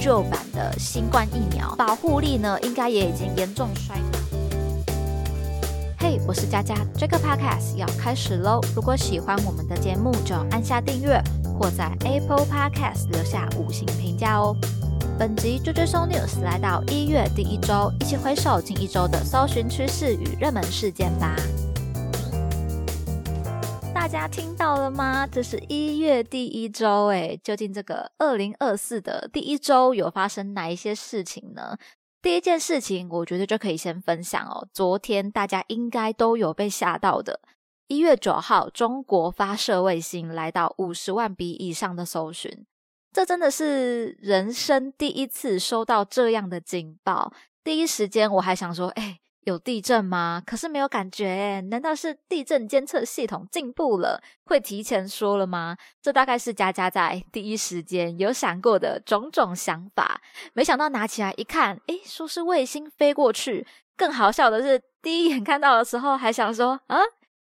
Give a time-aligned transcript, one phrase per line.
[0.00, 4.20] 旧版的新冠疫苗，保护力呢应该也已经严重衰退。
[5.98, 8.60] 嘿，我是佳佳，这个 podcast 要开始喽！
[8.74, 11.20] 如果喜欢我们的节目，就按下订阅
[11.58, 14.56] 或在 Apple Podcast 留下五星评价哦。
[15.18, 21.34] 本集追追搜 news 来到一月第一周，一起回首近一周的搜寻趋势与热门事件吧。
[24.10, 25.26] 大家听到了吗？
[25.26, 31.76] 这是一月第一周，诶，究竟这个二零二四的第一周有发生哪一些事情呢？
[32.22, 34.66] 第一件事情，我觉得就可以先分享哦。
[34.72, 37.40] 昨天大家应该都有被吓到的，
[37.88, 42.64] 一月九号，中国发射卫星来到五十万笔以上的搜寻。
[43.12, 47.30] 这真的是人生第一次收到这样的警报，
[47.62, 50.42] 第一时间我还想说，哎，有地震吗？
[50.44, 55.76] 可是没有感觉，难道是地震监测系统进步了，会提前说了吗？
[56.02, 60.20] 这大概是佳佳在第一时间有想过的种种想法，
[60.52, 63.66] 没想到拿起来一看，哎，说是卫星飞过去。
[63.96, 66.98] 更好笑的是，第一眼看到的时候还想说，啊。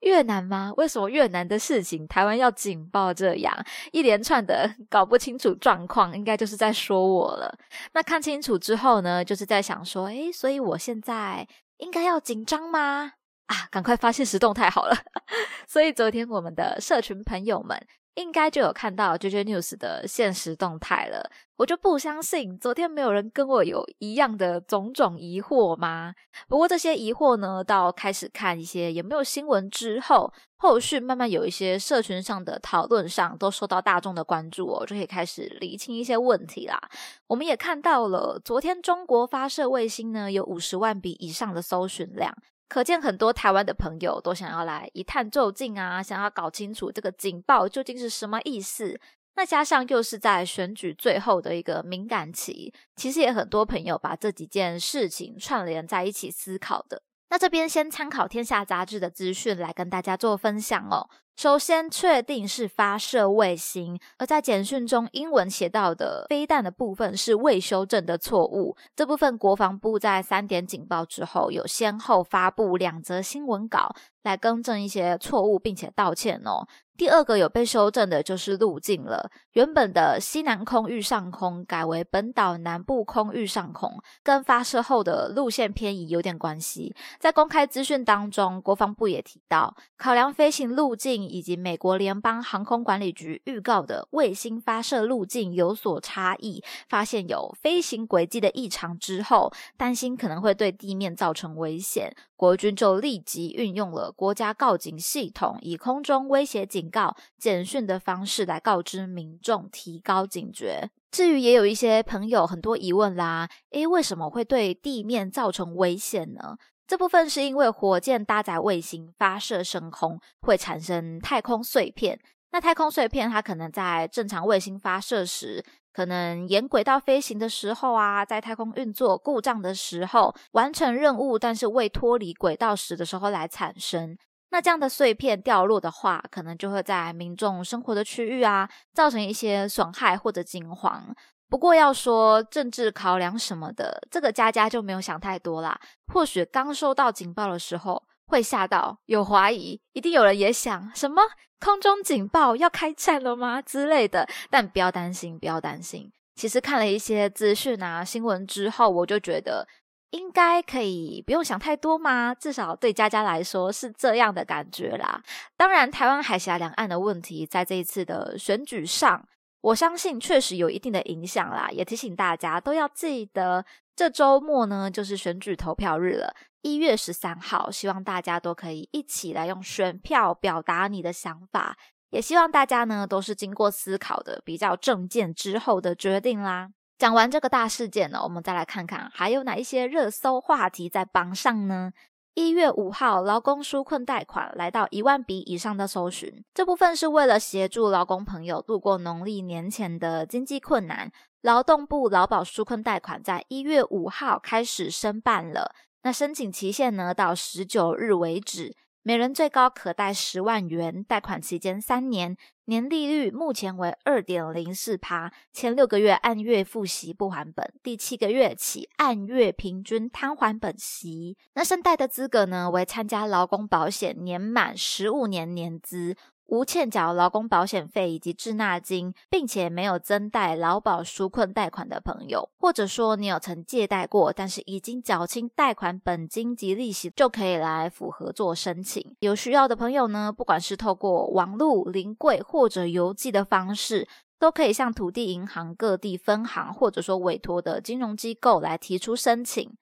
[0.00, 0.72] 越南吗？
[0.76, 3.14] 为什么越南的事情台湾要警报？
[3.14, 7.58] 这样一连串的搞不清楚状况，应该就是在说我了。
[7.94, 13.12] 那看清楚之后呢，就是在想说，诶，所以我现在应该要紧张吗？
[13.46, 14.96] 啊，赶快发现实动态好了。
[15.68, 17.86] 所以昨天我们的社群朋友们。
[18.16, 26.14] 应该就有看到 JJ News 的现实动态了，我就不相信昨天没有人跟我有一样的种种疑惑吗？
[26.48, 36.80] 不过这些疑惑呢，到开始看一些有没有新闻之后，后续慢慢有一些社群上的讨论上都受到大众的关注哦，就可以开始理清一些问题啦。
[37.26, 42.34] 我们也看到了，昨天中国发射卫星呢，有五十万笔以上的搜寻量。
[42.68, 49.00] 可见很多台湾的朋友都想要来一探究竟啊，想要搞清楚这个警报究竟是什么意思。
[49.36, 57.02] 那加上又是在选举最后的一个敏感期，其实也很多朋友把这几件事情串联在一起思考的。
[57.28, 61.10] 那这边先参考《天下》杂志的资讯来跟大家做分享哦。
[61.36, 68.74] 首先确定是发射卫星，而在简讯中英文写到的飞弹的部分是未修正的错误。
[68.96, 76.66] 这部分国防部在三点警报之后，有先后发布两则新闻稿来更正一些错误，并且道歉哦。
[76.96, 86.94] 第二个有被修正的就是路径了，原本的西南空域上空改为本岛南部空域上空，跟发射后的路线偏移有点关系。
[87.18, 91.26] 在公开资讯当中，国防部也提到，考量飞行路径。
[91.26, 110.90] 以及美国联邦航空管理局预告的卫星发射路径有所差异，发现有飞行轨迹的异常之后，担心可能会对地面造成危险，国军就立即运用了国家告警系统，以空中威胁警告简讯的方式来告知民众，提高警觉。
[111.10, 116.56] 至于也有一些朋友很多疑问啦，诶，为什么会对地面造成危险呢？
[116.86, 122.20] 这部分是因为火箭搭载卫星发射升空会产生太空碎片，
[122.52, 134.16] 那太空碎片它可能在正常卫星发射时，可能沿轨道飞行的时候啊，在太空运作故障的时候，完成任务但是未脱离轨道时的时候来产生。
[134.56, 141.14] 那这样的碎片掉落的话，可能就会在民众生活的区域啊，造成一些损害或者惊慌。
[141.46, 145.78] 不过要说政治考量什么的，这个佳佳就没有想太多啦。
[146.10, 151.20] 或许刚收到警报的时候会吓到，有怀疑，一定有人也想什么
[151.60, 154.26] 空中警报要开战了吗之类的。
[154.48, 156.10] 但不要担心，不要担心。
[156.34, 159.68] 其实看了一些资讯啊新闻之后，我就觉得
[160.16, 162.34] 应该可以不用想太多嘛。
[162.34, 165.22] 至少对佳佳来说是这样的感觉啦。
[165.56, 169.28] 当然，台湾海峡两岸的问题在这一次的选举上。
[169.62, 173.64] 我相信确实有一定的影响啦，也提醒大家都要记得，
[173.96, 181.76] 这周末呢就是选举投票日了，一月十三号，希望大家都可以一起来用选票表达你的想法，
[182.10, 186.70] 也希望大家呢都是经过思考的比较正见之后的决定啦。
[186.98, 191.92] 讲完这个大事件呢，我们再来看看还有哪一些热搜话题在榜上呢？
[192.32, 201.10] 一月五号，劳工纾困贷款来到一万笔以上的搜寻，这部分是为了协助劳工朋友度过农历年前的经济困难。
[201.42, 208.74] 劳动部劳保纾困贷款在一月五号开始申办了，那申请期限呢到十九日为止。
[209.06, 221.36] 每人最高可贷十万元，贷款期间三年，年利率目前为二点零四趴，前六个月按月付息不还本，第七个月起按月平均摊还本息。
[221.54, 239.16] 那申贷的资格呢，为参加劳工保险年满十五年年资，无欠缴劳工保险费以及滞纳金，并且没有增贷劳保纾困贷款的朋友，或者说你有曾借贷过，但是已经缴清贷款本金及利息，就可以来符合做申请。
[239.20, 244.08] 有需要的朋友呢，不管是透过网络、临柜或者邮寄的方式，
[244.38, 249.76] 都可以向土地银行各地分行或者说委托的金融机构来提出申请。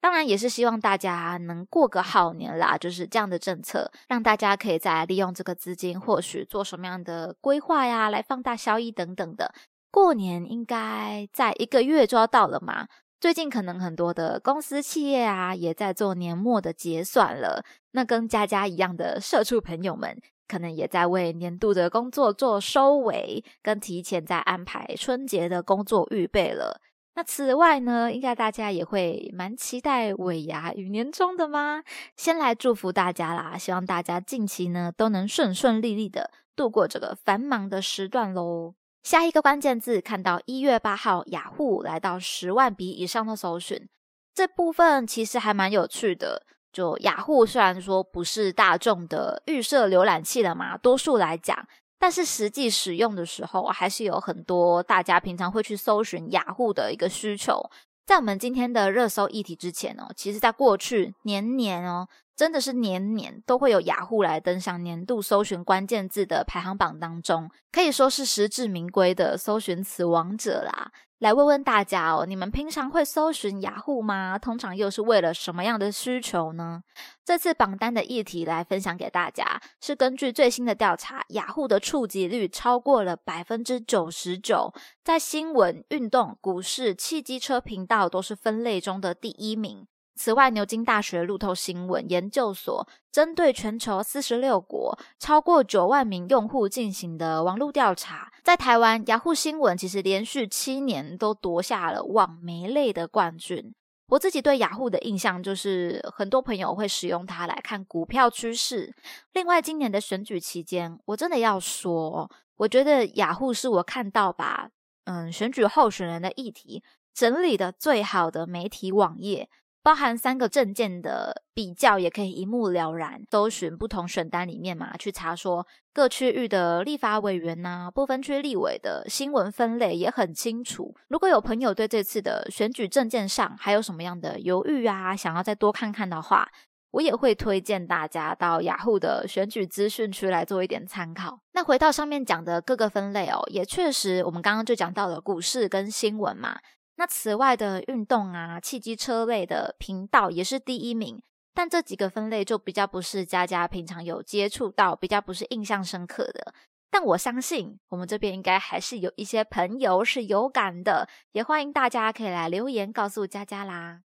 [0.00, 9.52] 当然也是希望大家能过个好年啦，就是这样的政策，让大家可以再利用这个资金，或许做什么样的规划呀，来放大效益等等的。
[9.90, 12.86] 过年应该在一个月就要到了嘛，
[13.20, 17.62] 最近可能很多的公司企业啊，也在做年末的结算了。
[17.90, 20.16] 那跟佳佳一样的社畜朋友们，
[20.48, 26.80] 可能也在为年度的工作做收尾，跟提前在安排春节的工作预备了。
[27.14, 31.82] 那此外呢，应该大家也会蛮期待尾牙与年终的吗？
[32.16, 38.74] 先来祝福大家啦，希望大家近期呢都能顺顺利利的度过这个繁忙的时段喽。
[39.02, 43.88] 下一个关键字看到一月八号，雅虎来到十万笔以上的搜寻，
[44.34, 46.46] 这部分其实还蛮有趣的。
[46.72, 51.66] 就雅虎虽然说不是大众的预设浏览器了嘛，多数来讲。
[52.00, 57.70] 但是实际使用的时候，还是有很多大家平常会去搜寻雅虎的一个需求。
[58.06, 70.90] 在我们今天的热搜议题之前哦，其实在过去年年哦，真的是年年都会有雅虎来登上年度搜寻关键字的排行榜当中，可以说是实至名归的搜寻词王者啦。
[71.20, 74.38] 来问问大家哦，你们平常会搜寻雅虎吗？
[74.38, 76.82] 通常又是为了什么样的需求呢？
[77.22, 84.72] 这次榜单的议题来分享给大家，是根据最新的调查，雅虎的触及率超过了百分之九十九，
[85.04, 89.86] 在新闻、运动、股市、汽机车频道都是分类中的第一名。
[90.22, 103.74] 此外，牛津大学路透新闻研究所针对全球四十六国超过九万名用户进行的网络调查，在台湾，雅虎新闻其实连续七年都夺下了网媒类的冠军。
[104.08, 108.94] 我自己对雅虎的印象就是，很多朋友会使用它来看股票趋势。
[109.32, 114.68] 另外，今年的选举期间，我真的要说，我觉得雅虎是我看到把
[115.04, 116.82] 嗯选举候选人的议题
[117.14, 119.48] 整理的最好的媒体网页。
[119.82, 123.22] 包含三个证件的比较，也可以一目了然。
[123.30, 130.94] 搜寻不同选单里面嘛，去查说各区域的立法委员呐，不分区立委的新闻分类也很清楚。
[131.08, 136.48] 如果有朋友对这次的选举证件上还有什么样的犹豫啊，想要再多看看的话，
[136.90, 141.40] 我也会推荐大家到雅虎的选举资讯区来做一点参考。
[141.52, 146.58] 那回到上面讲的各个分类哦，也确实，我们刚刚就讲到了股市跟新闻嘛。
[147.00, 151.18] 那此外的运动啊、汽机车类的频道也是第一名，
[151.54, 156.52] 但这几个分类就比较不是佳佳平常有接触到，比较不是印象深刻的。
[156.90, 164.00] 但我相信我们这边应该还是有一些朋友是有感的，也欢迎大家可以来留言告诉佳佳啦。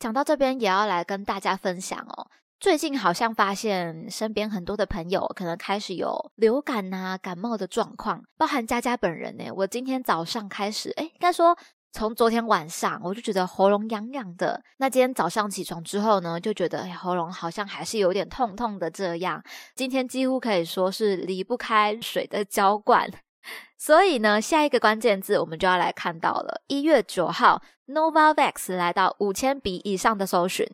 [0.00, 2.26] 讲到这边也要来跟大家分享哦，
[2.58, 9.44] 最近好像发现身边很多的朋友可能开始有流感啊、感冒的状况，包含佳佳本人呢。
[9.54, 11.56] 我今天早上开始，哎，应该说。
[11.92, 18.90] 从昨天晚上我就觉得喉咙痒痒的，那今天早上起床之后呢，就觉得喉咙好像还是有点痛痛的。
[18.90, 19.42] 这样，
[19.74, 23.10] 今天几乎可以说是离不开水的浇灌。
[23.76, 26.62] 所以呢，下一个关键字我们就要来看到了。
[26.68, 30.66] 一月九号，Novavax 来到五千笔以上的搜寻。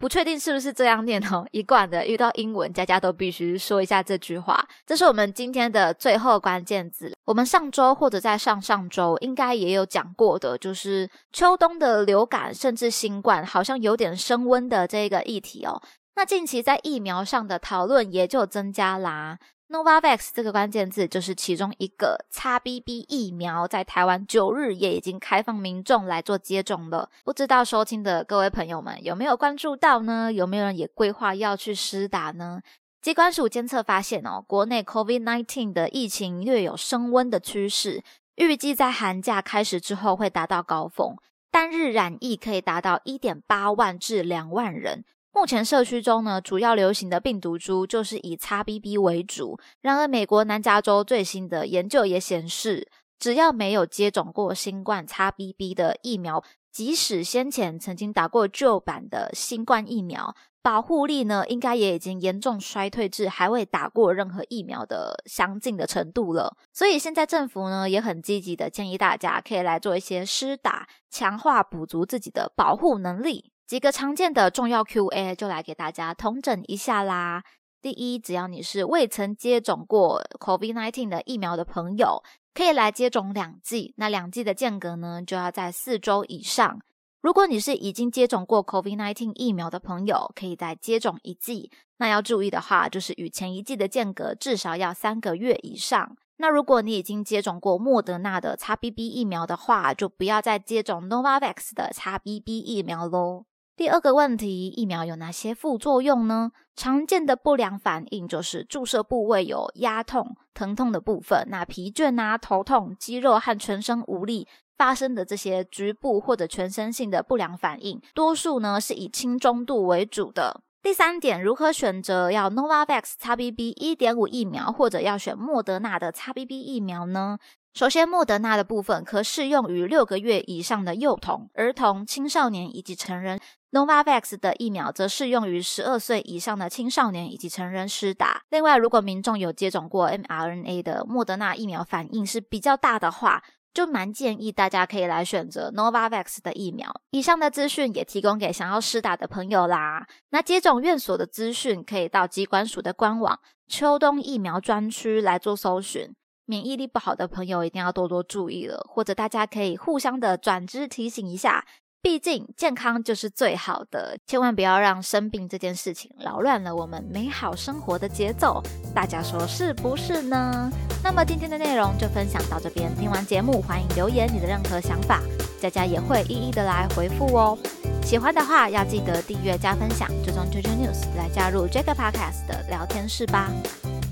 [0.00, 4.66] 不确定是不是这样念哦，一贯的遇到英文，家家都必须说一下这句话。
[4.86, 7.14] 这是我们今天的最后关键字。
[7.26, 15.82] 我们上周或者在上上周应该也有讲过的，就是秋冬的流感甚至新冠好像有点升温的这个议题哦。
[16.16, 19.38] 那近期在疫苗上的讨论也就增加啦。
[19.70, 27.08] Novavax 这个关键字就是其中一个，XBB 疫苗在台湾九日也已经开放民众来做接种了。
[27.22, 30.32] 不知道收听的各位朋友们有没有关注到呢？
[30.32, 32.60] 有没有人也规划要去施打呢？
[33.00, 38.02] 机关署监测发现哦，国内 COVID-19 的疫情略有升温的趋势，
[38.34, 41.16] 预计在寒假开始之后会达到高峰，
[41.52, 45.04] 单日染疫可以达到一点八万至两万人。
[45.32, 49.58] 目前社区中呢，主要流行的病毒株就是以 XBB 为主。
[49.80, 66.56] 然而，美国南加州最新的研究也显示，只要没有接种过新冠 XBB 的疫苗，即使先前曾经打过旧版的新冠疫苗，保护力呢，应该也已经严重衰退至还未打过任何疫苗的相近的程度了。
[66.72, 73.52] 所以，现在政府呢也很积极的建议大家可以来做一些施打，强化补足自己的保护能力。
[73.70, 77.44] 几个常见的重要 Q&A 就来给大家统整一下啦。
[77.80, 82.20] 第一，只要你是未曾接种过 COVID-19 的疫苗的朋友，
[82.52, 83.94] 可以来接种两剂。
[83.96, 86.80] 那两剂的间隔呢，就要在四周以上。
[87.20, 91.70] 如果你是已经接种过 COVID-19 疫苗的朋友，可以再接种一剂。
[91.98, 96.16] 那要注意的话，就是与前一剂的间隔至少要三个月以上。
[96.38, 103.44] 那如果你已经接种过莫德纳的 XBB 疫苗的话，就不要再接种 Novavax 的 XBB 疫苗喽。
[103.76, 106.52] 第二个问题，疫苗有哪些副作用呢？
[106.76, 114.46] 常见的不良反应就是注射部位有压痛、疼痛的部分，那疲倦啊、头痛、肌肉和全身无力
[114.76, 120.60] 发生的这些局部或者全身性的不良反应，多数呢是以轻中度为主的。
[120.82, 127.38] 第三点，如何选择要 Novavax XBB 一点五疫苗，或者要选莫德纳的 XBB 疫苗呢？
[127.72, 138.42] 首先，莫德纳的部分可适用于六个月以上的幼童、儿童、青少年以及成人；Novavax 的疫苗则适用于十二岁以上的青少年以及成人施打。
[138.50, 146.92] 另外，如果民众有接种过 mRNA 的莫德纳疫苗，反应是比较大的话，就蛮建议大家可以来选择 Novavax 的疫苗。
[147.12, 150.08] 以上的资讯也提供给想要施打的朋友啦。
[150.30, 156.12] 那接种院所的资讯，可以到机关署的官网秋冬疫苗专区来做搜寻。
[156.50, 161.64] 免疫力不好的朋友一定要多多注意了，或者大家可以互相的转知提醒一下，
[162.02, 168.60] 毕竟健康就是最好的，千万不要让生病这件事情扰乱了我们美好生活的节奏。
[168.92, 170.68] 大家说是不是呢？
[171.04, 175.22] 那么今天的内容就分享到这边，听完节目欢迎留言你的任何想法，
[175.60, 177.56] 佳佳也会一一的来回复哦。
[178.02, 183.48] 喜欢的话要记得订阅加分享，追踪 JoJo News 来加入 Jack Podcast 的聊天室吧。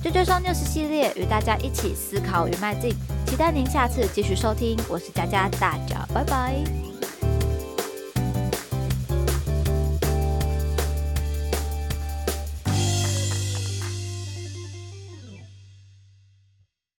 [0.02, 2.94] 追追双 news 系列与大家一起思考与迈进，
[3.26, 4.78] 期待您下次继续收听。
[4.88, 6.87] 我是佳佳，大家拜拜。